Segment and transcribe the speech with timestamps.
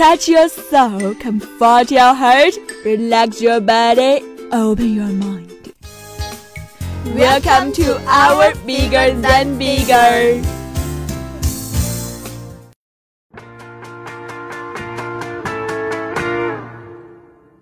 [0.00, 5.72] touch your soul, comfort your heart, relax your body, open your mind.
[7.14, 10.42] Welcome to our Bigger Than Bigger.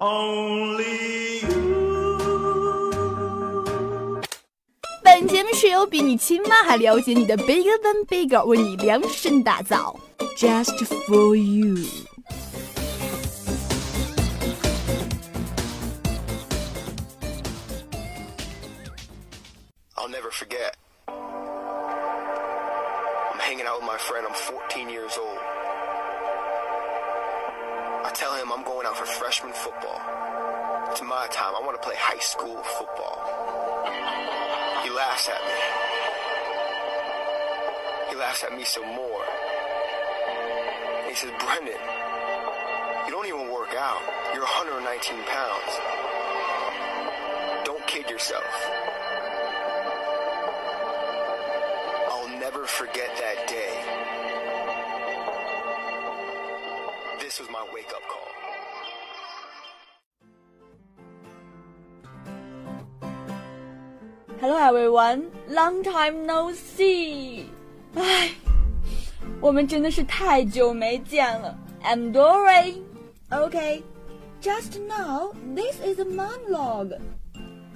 [0.00, 2.20] Only you.
[5.02, 9.94] 本节目是由比你亲妈还了解你的 Bigger Than Bigger 为你量身打造。
[10.36, 11.76] Just for you.
[20.09, 20.75] I'll never forget.
[21.07, 21.13] I'm
[23.45, 24.25] hanging out with my friend.
[24.27, 25.37] I'm 14 years old.
[28.07, 30.01] I tell him I'm going out for freshman football.
[30.89, 31.53] It's my time.
[31.53, 33.21] I want to play high school football.
[34.81, 35.61] He laughs at me.
[38.09, 39.25] He laughs at me some more.
[41.07, 41.77] He says, Brendan,
[43.05, 44.01] you don't even work out.
[44.33, 45.77] You're 119 pounds.
[47.63, 48.88] Don't kid yourself.
[52.78, 53.74] forget that day.
[57.20, 58.30] This was my wake up call.
[64.40, 67.46] Hello everyone, long time no see.
[67.94, 68.30] 唉，
[69.40, 71.56] 我们真的是太久没见了。
[71.82, 72.82] I'm Dory.
[73.30, 73.82] Okay,
[74.40, 76.98] just now this is a monologue.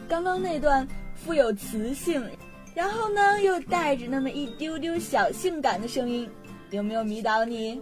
[0.09, 2.29] 刚刚那段富有磁性，
[2.74, 6.30] 然后呢又带着那么一丢丢小性感的声音，
[6.72, 7.82] 有没有迷倒你？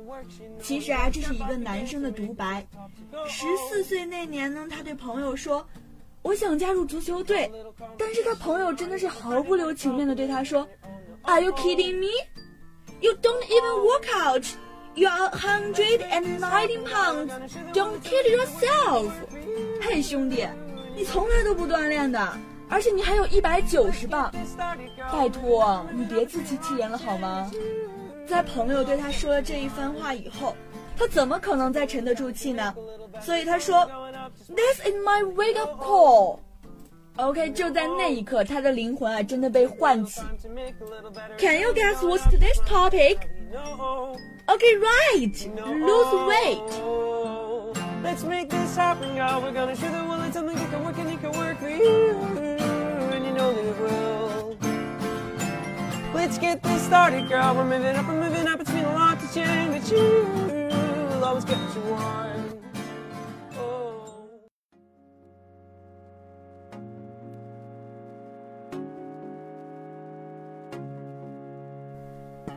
[0.61, 2.65] 其实啊，这是一个男生的独白。
[3.27, 5.65] 十四岁那年呢，他对朋友说。
[6.23, 7.51] 我想加入足球队，
[7.97, 10.67] 但是他朋友真的是毫不留情面的对他说
[11.23, 12.11] ：“Are you kidding me?
[12.99, 14.45] You don't even work out.
[14.93, 17.31] You are hundred and nineteen pounds.
[17.73, 19.09] Don't kid yourself.”
[19.81, 20.47] 嘿，兄弟，
[20.95, 22.37] 你从来都不锻炼的，
[22.71, 24.31] 而且你还有一百九十磅，
[25.11, 27.51] 拜托你别自欺欺人了好吗？
[28.25, 30.55] 在朋友对他说了这一番话以后，
[30.97, 32.73] 他怎么可能再沉得住气呢？
[33.19, 33.87] 所以他说。
[34.47, 36.39] This is my wake up call.
[37.17, 40.21] OK，就在那一刻，他的灵魂啊，真的被唤起。
[41.37, 43.17] Can you guess what's today's topic?
[44.45, 45.49] OK, right.
[45.79, 46.71] Lose weight.
[48.03, 49.41] Let's make this happen, y'all.
[49.41, 51.69] We're gonna show the world it's something that can work and it can work for
[51.69, 52.60] you.
[56.21, 57.55] Let's get this started, girl.
[57.55, 58.61] We're moving up, we're moving up.
[58.61, 62.61] It's been a lot to change, but you will always get what you want.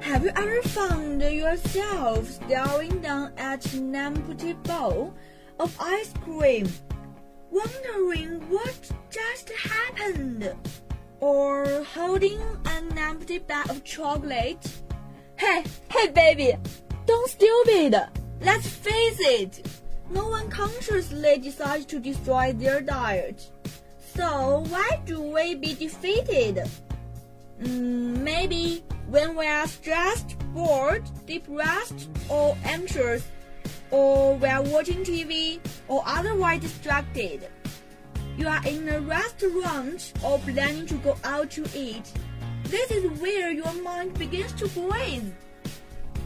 [0.02, 5.14] Have you ever found yourself staring down at an empty bowl
[5.58, 6.70] of ice cream,
[7.50, 10.54] wondering what just happened?
[11.24, 11.64] Or
[11.94, 14.62] holding an empty bag of chocolate?
[15.36, 16.52] Hey, hey baby,
[17.06, 17.96] don't stupid!
[18.42, 19.66] Let's face it,
[20.10, 23.50] no one consciously decides to destroy their diet.
[24.14, 26.68] So why do we be defeated?
[27.58, 33.26] Mm, maybe when we are stressed, bored, depressed, or anxious,
[33.90, 35.58] or we are watching TV
[35.88, 37.48] or otherwise distracted.
[38.37, 42.03] You are in a restaurant or planning to go out to eat.
[42.63, 45.31] This is where your mind begins to breathe.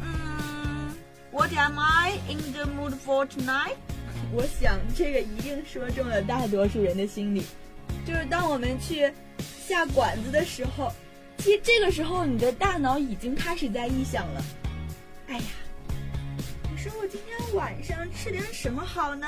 [0.01, 0.93] Mm,
[1.31, 3.75] what am I in the mood for tonight?
[4.31, 7.43] 我想这个一定说中了大多数人的心理，
[8.05, 9.11] 就是当我们去
[9.67, 10.91] 下馆子的时候。
[11.39, 14.45] 其实这个时候，你的大脑已经开始在臆想了。
[15.27, 15.43] 哎呀，
[16.78, 19.26] 你说我今天晚上吃点什么好呢？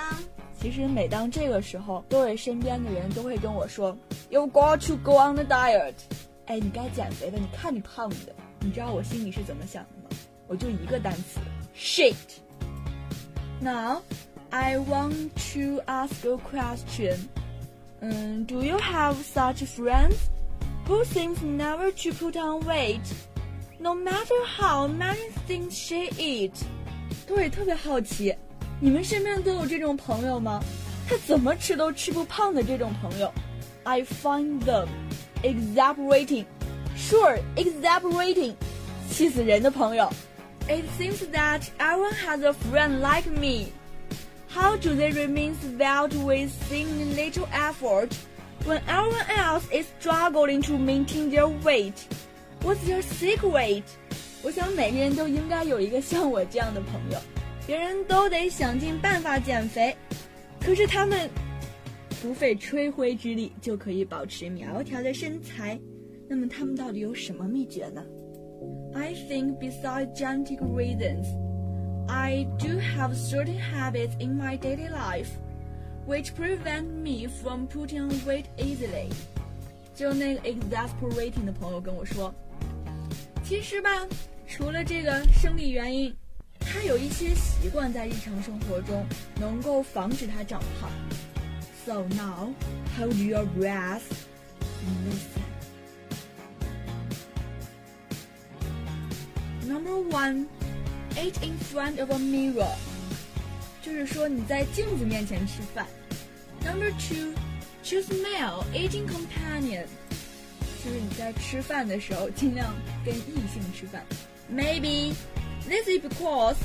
[0.61, 3.97] 其实每当这个时候，各位身边的人都会跟我说
[4.31, 5.95] ：“You got to go on the diet。”
[6.47, 8.33] 哎，你该减肥了，你看你胖的。
[8.61, 10.17] 你知道我心里是怎么想的吗？
[10.47, 11.41] 我就一个单词
[11.77, 12.15] ：shit。
[13.61, 14.03] Now,
[14.51, 17.17] I want to ask a question.
[17.99, 20.15] 嗯，Do you have such friends?
[20.87, 23.13] who seems never to put on weight,
[23.81, 26.53] no matter how many things she eat。
[27.30, 28.36] 都会特别好奇，
[28.80, 30.64] 你们身边都有这种朋友吗？
[31.08, 33.32] 他怎么吃都吃不胖的这种朋友，
[33.84, 34.88] I find them
[35.44, 36.46] exasperating.
[36.98, 38.56] Sure, exasperating.
[39.10, 40.12] 气死人的朋友。
[40.68, 43.68] It seems that everyone has a friend like me.
[44.50, 48.10] How do they remain svelte with seemingly little effort?
[48.66, 52.08] when everyone else is struggling to maintain their weight.
[52.62, 53.84] What's their secret?
[54.43, 57.19] 我想每个人都应该有一个像我这样的朋友，
[57.67, 59.95] 别人都得想尽办法减肥，
[60.61, 61.29] 可是他们
[62.23, 65.79] 不费吹灰之力就可以保持苗条的身材。
[66.29, 68.03] 那么他们到底有什么秘诀呢
[68.95, 71.27] ？I think besides genetic reasons,
[72.09, 75.29] I do have certain habits in my daily life
[76.07, 79.11] which prevent me from putting on weight easily。
[79.95, 82.35] 就那个 exasperating 的朋友跟我说，
[83.50, 83.90] 其实吧，
[84.48, 86.16] 除了这个生理原因。
[86.68, 89.06] 他有一些习惯在日常生活中
[89.40, 90.90] 能够防止他长胖。
[91.86, 92.54] So now,
[92.98, 94.02] hold your breath
[94.82, 95.44] and listen.
[99.68, 100.48] Number one,
[101.16, 102.76] eat in front of a mirror，
[103.84, 105.86] 就是说你在镜子面前吃饭。
[106.64, 107.34] Number two,
[107.84, 109.86] choose male eating companion，
[110.84, 114.04] 就是你在吃饭的时候尽量跟异性吃饭。
[114.52, 115.14] Maybe
[115.68, 116.56] this is because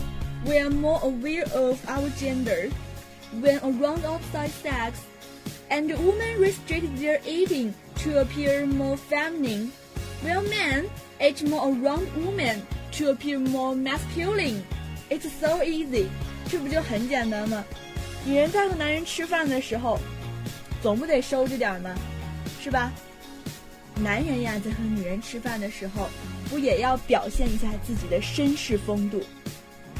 [0.45, 2.71] we are more aware of our gender
[3.41, 4.95] when around opposite sex,
[5.71, 7.73] and women restrict their eating
[8.03, 9.71] to appear more feminine,
[10.23, 10.87] while men
[11.21, 12.61] eat more around women
[12.93, 14.63] to appear more masculine.
[15.09, 16.09] It's so easy，
[16.51, 17.65] 这不就很简单吗？
[18.25, 19.99] 女人在和男人吃饭的时候，
[20.83, 21.95] 总不得收着点吗？
[22.61, 22.93] 是吧？
[23.98, 26.10] 男人呀，在和女人吃饭的时候，
[26.50, 29.22] 不也要表现一下自己的绅士风度？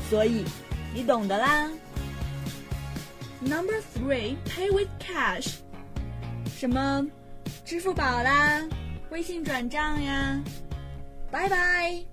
[0.10, 0.44] 所以，
[0.94, 1.70] 你懂得啦。
[3.42, 5.56] Number three, pay with cash。
[6.58, 7.06] 什么？
[7.64, 8.68] 支付宝啦，
[9.10, 10.42] 微信转账呀。
[11.32, 12.04] 拜拜。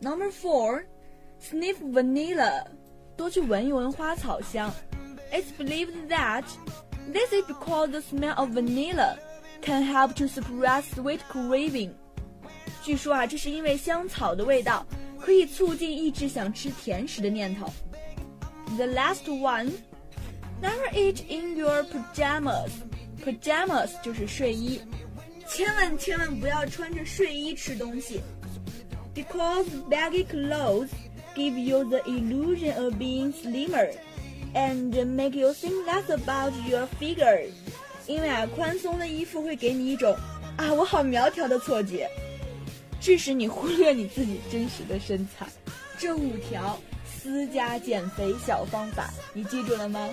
[0.00, 0.84] Number four,
[1.40, 2.66] sniff vanilla。
[3.16, 4.72] 多去闻一闻花草香。
[5.32, 6.44] It's believed that
[7.12, 9.16] this is because the smell of vanilla
[9.63, 11.91] can help to suppress sweet craving。
[12.83, 14.85] 据说啊，这是因为香草的味道
[15.19, 17.71] 可以促进抑制想吃甜食的念头。
[18.77, 19.71] The last one,
[20.61, 22.69] never eat in your pajamas.
[23.23, 24.79] Pajamas 就是睡衣，
[25.47, 28.21] 千万千万不要穿着睡衣吃东西，
[29.13, 30.89] because baggy clothes
[31.35, 33.91] give you the illusion of being slimmer
[34.53, 37.49] and make you think less about your figure。
[38.06, 40.14] 因为啊，宽松的衣服会给你一种
[40.56, 42.08] 啊我好苗条的错觉，
[43.00, 45.46] 致使你忽略你自己真实的身材。
[45.98, 50.08] 这五条私家减肥小方法，你记住了吗？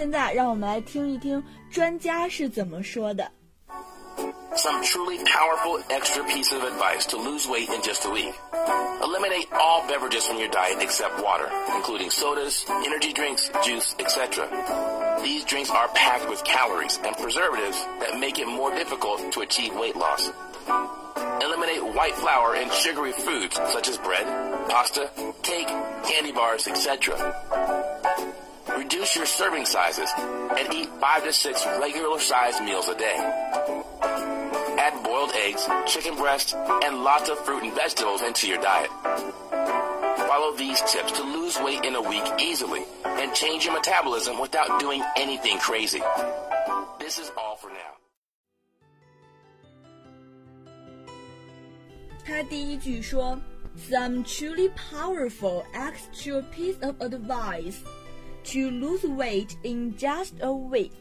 [0.00, 3.30] 现在让我们来听一听专家是怎么说的。
[4.56, 8.32] Some truly powerful extra piece of advice to lose weight in just a week.
[9.02, 14.48] Eliminate all beverages from your diet except water, including sodas, energy drinks, juice, etc.
[15.22, 19.74] These drinks are packed with calories and preservatives that make it more difficult to achieve
[19.74, 20.32] weight loss.
[21.42, 24.26] Eliminate white flour and sugary foods such as bread,
[24.70, 25.10] pasta,
[25.42, 25.68] cake,
[26.04, 27.14] candy bars, etc.
[28.90, 33.16] Reduce your serving sizes and eat five to six regular sized meals a day.
[34.78, 38.90] Add boiled eggs, chicken breast, and lots of fruit and vegetables into your diet.
[40.26, 44.80] Follow these tips to lose weight in a week easily and change your metabolism without
[44.80, 46.02] doing anything crazy.
[46.98, 47.92] This is all for now.
[52.26, 53.38] 他第一句说，
[53.88, 57.76] Some truly powerful extra piece of advice
[58.45, 60.91] to lose weight in just a week.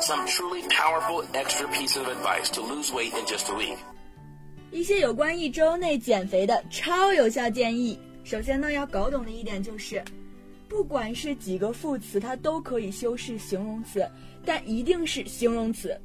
[0.00, 3.76] Some truly powerful extra piece of advice to lose weight in just a week.
[4.70, 7.98] 一些有关一周内减肥的超有效建议。
[8.24, 10.02] 首先呢，要搞懂的一点就是，
[10.68, 14.08] 不管是几个副词，它都可以修饰形容词，
[14.44, 15.98] 但一定是形容词。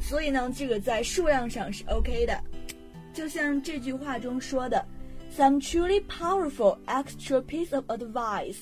[0.00, 2.38] 所以呢，这个在数量上是 OK 的。
[3.14, 4.84] 就像这句话中说的
[5.34, 8.56] ，some truly powerful extra piece of advice。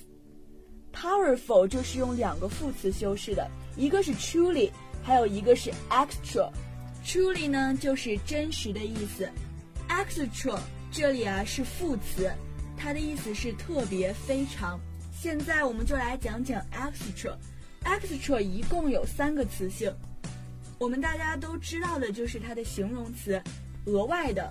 [0.95, 3.47] Powerful 就是用两个副词修饰的，
[3.77, 4.71] 一个是 truly，
[5.03, 6.51] 还有一个是 extra。
[7.05, 9.29] Truly 呢就是真实的意思
[9.89, 10.59] ，extra
[10.91, 12.33] 这里啊是副词，
[12.77, 14.81] 它的意思是特别、非常。
[15.13, 17.37] 现在我们就来讲讲 extra。
[17.85, 19.95] extra 一共有三个词性，
[20.79, 23.43] 我们大家都知道的就是它的形容词，
[23.85, 24.51] 额外的，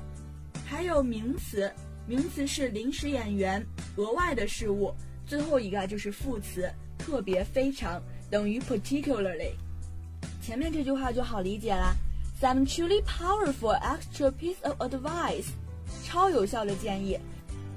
[0.63, 1.71] 还有名词，
[2.05, 4.93] 名词是临时演员，额外的事物。
[5.33, 7.99] 最后一个就是副词，特别非常
[8.29, 9.49] 等于 particularly。
[10.43, 11.95] 前面这句话就好理解啦。
[12.39, 15.47] Some truly powerful extra piece of advice，
[16.05, 17.17] 超有效的建议。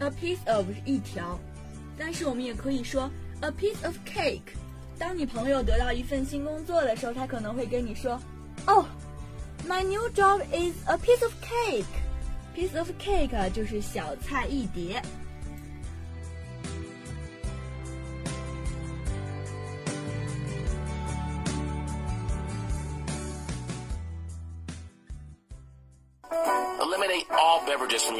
[0.00, 1.40] A piece of 是一条，
[1.96, 3.10] 但是我们也可以说
[3.40, 4.52] a piece of cake。
[4.98, 8.20] 当你朋友得到一份新工作的时候，他可能会跟你说
[8.66, 8.84] ：“Oh,
[9.66, 11.86] my new job is a piece of cake。”
[12.54, 15.00] piece of cake 就是小菜一碟。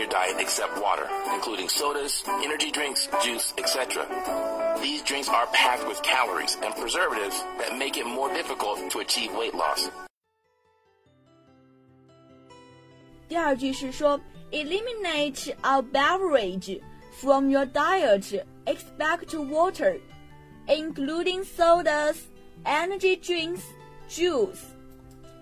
[0.06, 4.06] your diet except water, including sodas, energy drinks, juice, etc.
[4.82, 9.32] These drinks are packed with calories and preservatives that make it more difficult to achieve
[9.34, 9.90] weight loss.
[13.28, 14.20] 第二句是说，
[14.52, 16.82] eliminate all beverage
[17.22, 20.00] from your diet except water,
[20.68, 22.18] including sodas,
[22.66, 23.62] energy drinks,
[24.10, 24.60] juice.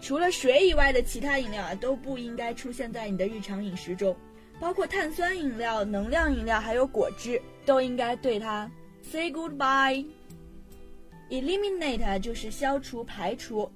[0.01, 4.15] 除了水以外的其他饮料啊，都不应该出现在你的日常饮食中，
[4.60, 8.70] 包括碳酸饮料、能量饮料还有果汁，都应该对它
[9.02, 10.04] say goodbye。
[11.30, 13.70] eliminate 就是消除、排除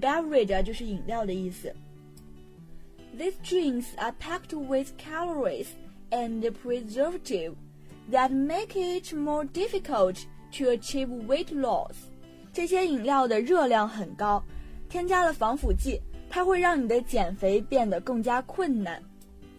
[0.00, 1.74] ，beverage 就是饮料的意思。
[3.16, 5.66] These drinks are packed with calories
[6.10, 7.54] and preservative
[8.10, 10.24] that make it more difficult
[10.58, 11.94] to achieve weight loss。
[12.52, 14.42] 这些饮料的热量很高。
[14.88, 16.00] 添加了防腐剂，
[16.30, 19.02] 它会让你的减肥变得更加困难。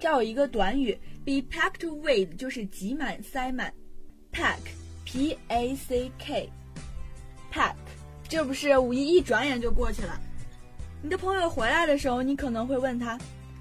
[0.05, 3.73] 这有一个短语，be packed with 就是挤满、塞满。
[4.33, 7.75] pack，p a c k，pack，
[8.29, 10.21] 这不是五一一转眼就过去了。
[11.03, 13.19] 你的朋友回来的时候，你可能会问他，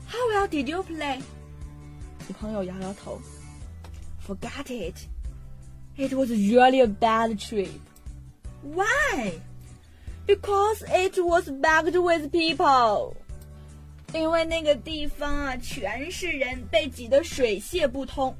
[0.07, 1.19] How well did you play？
[2.27, 3.19] 你朋友摇摇头，
[4.27, 4.95] Forgot it.
[5.97, 7.79] It was really a bad trip.
[8.61, 9.33] Why?
[10.27, 13.15] Because it was packed with people，
[14.20, 18.34] 因为那个地方啊全是人，被挤得水泄不通。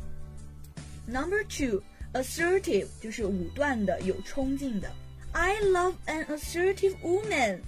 [1.07, 1.83] Number two,
[2.13, 4.91] assertive 就是武断的、有冲劲的。
[5.33, 7.61] I love an assertive woman。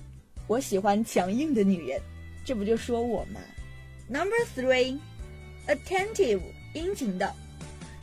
[0.48, 2.02] 我喜欢强硬的女人，
[2.46, 3.40] 这不就说我吗
[4.08, 4.98] ？Number three,
[5.68, 6.40] attentive
[6.74, 7.34] 殷勤的。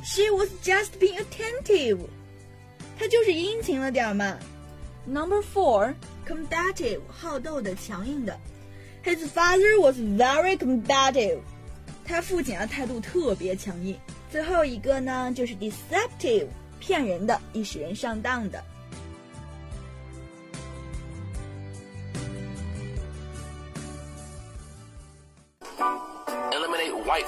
[0.05, 1.99] She was just being attentive。
[2.99, 4.39] 她就是殷勤了点儿嘛。
[5.07, 5.95] Number four,
[6.27, 8.39] combative 好斗的、强硬的。
[9.05, 11.39] His father was very combative。
[12.07, 13.99] 他父亲啊态度特别强硬。
[14.31, 16.47] 最后一个呢，就是 deceptive，
[16.81, 18.63] 骗人的，易使人上当的。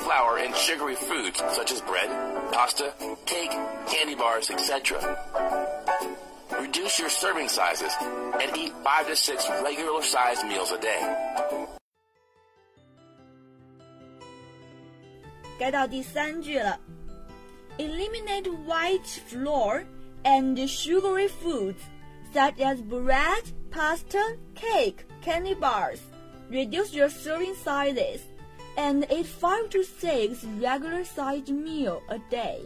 [0.05, 2.07] flour and sugary foods such as bread,
[2.51, 2.93] pasta,
[3.25, 3.49] cake,
[3.87, 5.17] candy bars, etc.
[6.59, 11.01] Reduce your serving sizes and eat five to six regular sized meals a day.
[15.57, 16.79] 该到第三句了。
[17.79, 19.83] Eliminate white flour
[20.23, 21.81] and sugary foods
[22.31, 25.99] such as bread, pasta, cake, candy bars.
[26.51, 28.21] Reduce your serving sizes
[28.76, 32.60] and eat five to six regular-sized meal a day.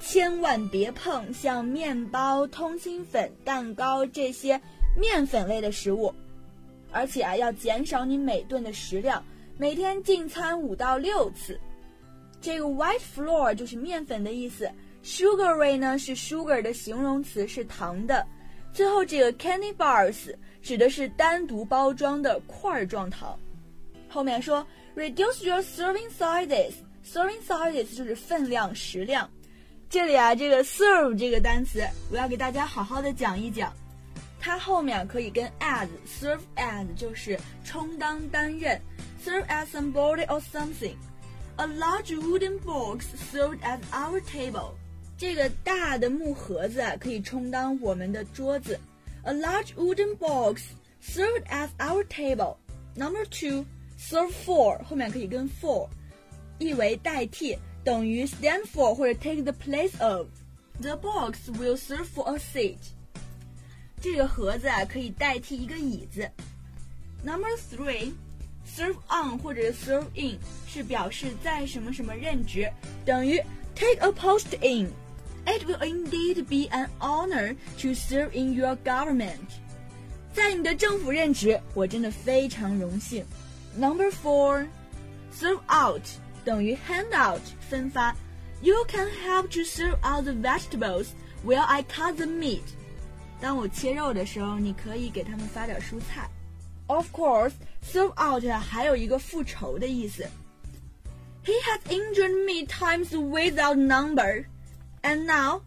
[0.00, 4.60] 千万别碰像面包、通心粉、蛋糕这些
[4.96, 6.14] 面粉类的食物，
[6.92, 9.24] 而且啊要减少你每顿的食量，
[9.56, 11.58] 每天进餐五到六次。
[12.40, 14.70] 这个 white flour 就是面粉的意思
[15.02, 18.26] ，sugary 呢是 sugar 的形容词，是糖的。
[18.72, 23.38] 最后这个 candy bars 指的是单独包装的块状糖。
[24.08, 29.29] 后面说 reduce your serving sizes，serving sizes 就是分量、食量。
[29.89, 33.73] 这里啊，这个 serve 这个单词，我要给大家好好的讲一讲。
[34.39, 38.79] 它后面可以跟 as serve as 就是充当、担任，
[39.25, 44.75] serve as somebody or something。A large wooden box served at our table。
[45.17, 48.79] 这个大的木盒子啊，可以充当我们的桌子。
[49.23, 50.61] A large wooden box
[51.03, 52.55] served as our table.
[52.95, 53.65] Number two,
[54.03, 55.87] serve for 后面可以跟 for
[56.57, 62.77] 意为代替，等于 stand for 或者 take the place of。The box will serve for a seat.
[64.01, 66.29] 这个盒子啊，可以代替一个椅子。
[67.23, 68.13] Number three,
[68.65, 72.71] serve on 或者 serve in 是表示在什么什么任职，
[73.05, 73.37] 等于
[73.75, 79.39] take a post in。It will indeed be an honor to serve in your government。
[80.33, 83.25] 在你的政府任职，我真的非常荣幸。
[83.77, 84.67] Number four,
[85.33, 86.03] serve out
[86.43, 88.15] 等于 hand out 分发。
[88.61, 91.07] You can help to serve out the vegetables
[91.45, 92.63] while I cut the meat。
[93.39, 96.29] 当我切肉的时候，你可以给他们发点蔬菜。
[96.87, 97.53] Of course,
[97.85, 100.27] serve out 还有一个复仇的意思。
[101.45, 104.45] He has injured me times without number,
[105.03, 105.61] and now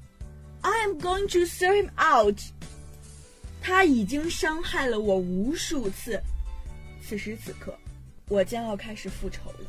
[0.60, 2.40] I am going to serve him out.
[3.62, 6.20] 他已经伤害了我无数次，
[7.02, 7.74] 此时此刻，
[8.28, 9.66] 我将要开始复仇了。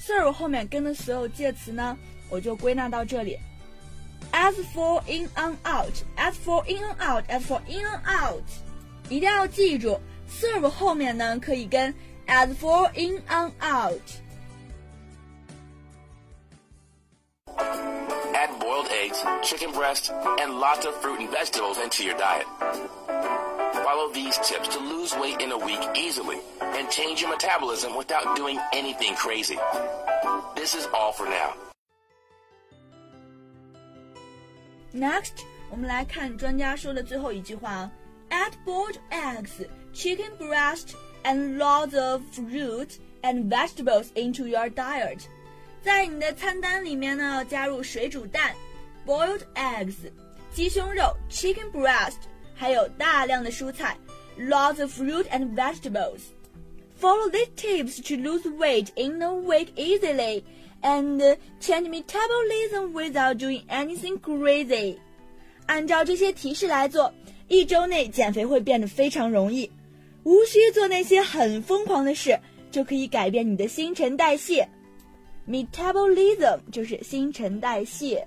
[0.00, 1.96] serve 后面跟的所有介词呢，
[2.28, 3.38] 我就归纳到这里。
[4.32, 8.42] As for in and out, as for in and out, as for in and out，
[9.08, 11.92] 一定要记住，serve 后面呢可以跟
[12.26, 14.00] as for in and out。
[18.34, 22.46] Add boiled eggs, chicken breast, and lots of fruit and vegetables into your diet.
[23.96, 28.36] Follow these tips to lose weight in a week easily and change your metabolism without
[28.36, 29.58] doing anything crazy.
[30.54, 31.54] This is all for now.
[34.94, 37.90] Next，我们来看专家说的最后一句话啊：
[38.30, 45.22] Add boiled eggs, chicken breast, and lots of fruit and vegetables into your diet。
[45.82, 48.54] 在你的餐单里面呢，加入水煮蛋
[49.06, 49.94] （boiled eggs）、
[50.52, 52.18] 鸡胸肉 （chicken breast），
[52.56, 53.96] 还有大量的蔬菜
[54.38, 60.44] （lots of fruit and vegetables）。Follow these tips to lose weight in a week easily
[60.82, 64.98] and change metabolism without doing anything crazy.
[65.66, 67.12] 按照这些提示来做，
[67.48, 69.70] 一周内减肥会变得非常容易，
[70.22, 72.38] 无需做那些很疯狂的事，
[72.70, 74.68] 就可以改变你的新陈代谢。
[75.48, 78.24] Metabolism 就是新陈代谢。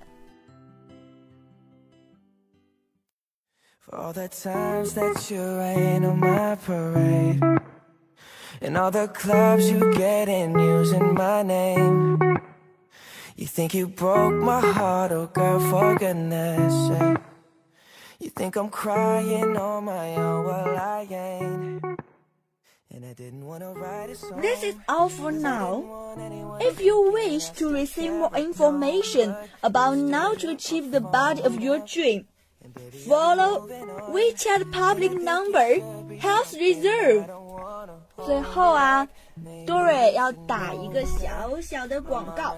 [3.91, 7.43] For all the times that you rain on my parade.
[8.61, 12.17] And all the clubs you get in using my name.
[13.35, 17.17] You think you broke my heart, oh girl, for goodness sake.
[18.21, 21.83] You think I'm crying on my own, well I ain't.
[22.91, 24.39] And I didn't wanna write a song.
[24.39, 26.15] This is all for now.
[26.61, 31.79] If you wish to receive more information about how to achieve the body of your
[31.85, 32.27] dream,
[33.07, 33.67] follow
[34.11, 35.81] WeChat public number
[36.19, 37.25] Health Reserve。
[38.25, 39.07] 最后啊
[39.65, 42.55] ，Dory 要打一个小小的广告，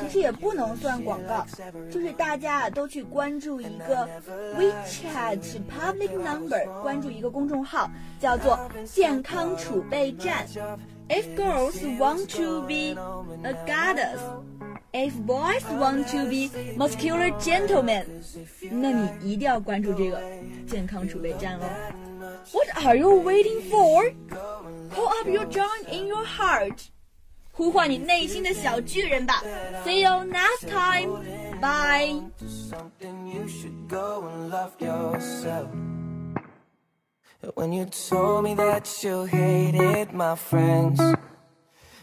[0.00, 1.46] 其实也不能算广告，
[1.90, 4.08] 就是大家啊都去关注一个
[4.56, 5.38] WeChat
[5.70, 7.88] public number，关注一个公众号，
[8.20, 10.46] 叫做健康储备站。
[11.08, 13.00] If girls want to be
[13.42, 14.18] a goddess,
[14.93, 18.05] if boys want to be muscular gentlemen，
[18.71, 20.21] 那你一定要关注这个
[20.67, 21.65] 健康储备站哦。
[22.51, 24.13] What are you waiting for?
[24.93, 26.87] Pull up your giant in your heart，
[27.51, 29.41] 呼唤你内心的小巨人吧。
[29.85, 31.23] See you next time.
[31.61, 32.21] Bye.
[32.73, 35.69] something you should go and love yourself.
[37.55, 40.99] When you told me that you hated my friends,